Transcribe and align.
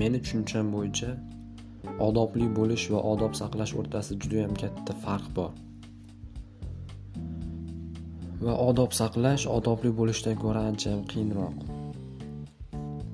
meni 0.00 0.18
tushuncham 0.24 0.66
bo'yicha 0.74 1.10
odobli 2.08 2.46
bo'lish 2.58 2.84
va 2.92 3.00
odob 3.12 3.32
saqlash 3.40 3.72
o'rtasida 3.80 4.18
judayam 4.24 4.54
katta 4.62 4.92
farq 5.04 5.26
bor. 5.38 5.50
Va 8.46 8.54
odob 8.68 8.92
saqlash 9.00 9.44
odobli 9.58 9.90
bo'lishdan 10.00 10.36
ko'ra 10.44 10.60
anchayam 10.70 11.02
qiyinroq. 11.10 11.56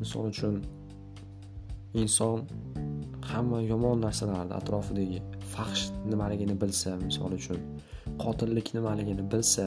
Misol 0.00 0.24
uchun 0.32 0.54
inson 2.02 2.38
hamma 3.30 3.58
yomon 3.72 3.98
narsalarni 4.06 4.54
atrofidagi 4.60 5.18
faxsh 5.54 5.84
nimaligini 6.10 6.54
bilsa 6.62 6.90
misol 7.06 7.32
uchun 7.38 7.58
qotillik 8.22 8.68
nimaligini 8.76 9.24
bilsa 9.32 9.66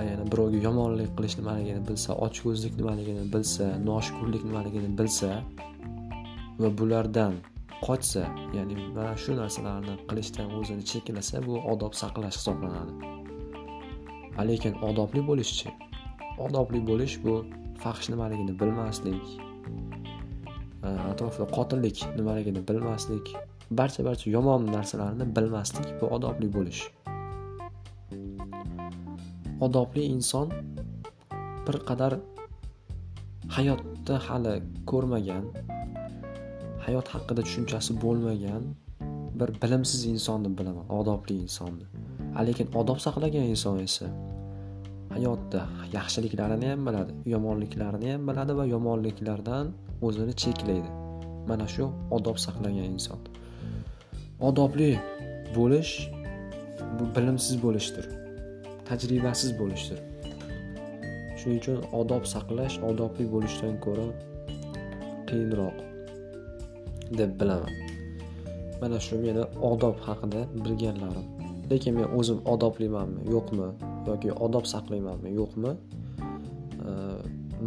va 0.00 0.04
yana 0.08 0.24
birovga 0.32 0.58
yomonlik 0.66 1.10
qilish 1.16 1.34
nimaligini 1.40 1.80
bilsa 1.88 2.10
ochko'zlik 2.26 2.74
nimaligini 2.80 3.24
bilsa 3.32 3.64
noshukurlik 3.88 4.42
nimaligini 4.48 4.90
bilsa 4.98 5.28
va 6.60 6.68
bulardan 6.78 7.34
qochsa 7.86 8.22
ya'ni 8.56 8.74
mana 8.96 9.12
shu 9.22 9.36
narsalarni 9.40 9.94
qilishdan 10.10 10.48
o'zini 10.58 10.84
cheklasa 10.90 11.36
bu 11.46 11.54
odob 11.72 11.92
saqlash 12.00 12.36
hisoblanadi. 12.40 12.92
Lekin 14.50 14.74
odobli 14.88 15.20
bo'lishchi 15.28 15.68
odobli 16.46 16.80
bo'lish 16.90 17.14
bu 17.24 17.34
faxsh 17.82 18.08
nimaligini 18.12 18.54
bilmaslik 18.60 19.24
atrofda 21.10 21.44
qotillik 21.56 21.98
nimaligini 22.18 22.60
bilmaslik 22.68 23.26
barcha 23.78 24.00
barcha 24.08 24.26
yomon 24.36 24.62
narsalarni 24.76 25.24
bilmaslik 25.36 25.88
bu 26.00 26.06
odobli 26.16 26.48
bo'lish. 26.56 26.80
Odobli 29.66 30.02
inson 30.14 30.48
bir 31.66 31.76
qadar 31.88 32.12
hayotda 33.56 34.14
hali 34.26 34.54
ko'rmagan 34.90 35.44
hayot 36.84 37.06
haqida 37.14 37.42
tushunchasi 37.46 37.92
bo'lmagan 38.04 38.62
bir 39.40 39.50
bilimsiz 39.62 40.00
insonni 40.12 40.50
bilaman 40.58 40.86
odobli 40.98 41.34
insonni. 41.44 41.86
Lekin 42.48 42.68
odob 42.80 42.98
saqlagan 43.06 43.44
inson 43.52 43.78
esa 43.88 44.06
hayotda 45.14 45.60
yaxshiliklarini 45.96 46.66
ham 46.72 46.80
biladi 46.88 47.12
yomonliklarini 47.34 48.08
ham 48.12 48.22
biladi 48.28 48.56
va 48.58 48.64
yomonliklardan 48.74 49.66
o'zini 50.06 50.34
cheklaydi. 50.42 50.90
Mana 51.50 51.66
shu 51.74 51.84
odob 52.16 52.36
saqlagan 52.46 52.86
inson. 52.94 53.20
Odobli 54.48 54.90
bo'lish 55.56 55.92
bu 56.96 57.04
bilimsiz 57.16 57.54
bo'lishdir. 57.64 58.06
Tajribasiz 58.90 59.50
bo'lishdir. 59.60 59.98
Shuning 61.38 61.58
uchun 61.62 61.78
odob 62.00 62.24
saqlash 62.34 62.76
odobli 62.90 63.24
bo'lishdan 63.34 63.74
ko'ra 63.84 64.06
qiyinroq 65.28 65.76
deb 67.18 67.30
bilaman. 67.40 67.74
Mana 68.80 68.98
shu 69.06 69.16
meni 69.24 69.44
odob 69.70 69.96
haqida 70.06 70.40
bilganlarim. 70.64 71.26
Lekin 71.70 71.92
men 71.98 72.08
o'zim 72.18 72.38
odoblimanmi 72.52 73.20
yo'qmi 73.34 73.68
yoki 74.08 74.30
odob 74.46 74.64
saqlaymanmi 74.74 75.30
yo'qmi? 75.40 75.72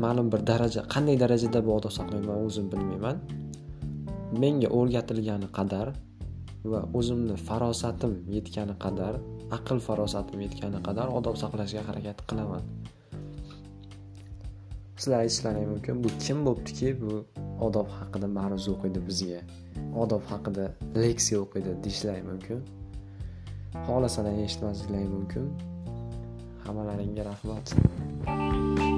Ma'lum 0.04 0.28
bir 0.34 0.42
daraja 0.50 0.82
qanday 0.94 1.18
darajada 1.24 1.60
bu 1.66 1.72
odob 1.80 1.94
saqlayman 2.00 2.38
o'zim 2.48 2.66
bilmayman. 2.74 3.18
Menga 4.42 4.70
o'rgatilgani 4.80 5.48
qadar 5.58 5.88
va 6.72 6.80
o'zimni 7.00 7.36
farosatim 7.48 8.14
yetgani 8.36 8.76
qadar 8.84 9.14
aql 9.58 9.80
farosatim 9.88 10.40
yetgani 10.46 10.80
qadar 10.88 11.08
odob 11.20 11.36
saqlashga 11.44 11.82
harakat 11.90 12.24
qilaman. 12.30 12.64
Sizlar 15.02 15.20
aytishlaring 15.26 15.68
mumkin 15.74 16.04
bu 16.04 16.10
kim 16.26 16.46
bo'libdiki 16.48 16.90
bu 17.02 17.14
odob 17.68 17.88
haqida 17.98 18.28
ma'ruza 18.38 18.70
o'qiydi 18.76 19.00
bizga. 19.10 19.42
Odob 20.04 20.24
haqida 20.32 20.66
leksiya 21.04 21.44
o'qiydi 21.44 21.76
deyishlari 21.84 22.24
mumkin. 22.32 22.64
Xohlasalar 23.86 24.42
eshitmasliklari 24.46 25.08
mumkin. 25.18 25.46
Hammalaringga 26.66 27.24
rahmat. 27.32 28.93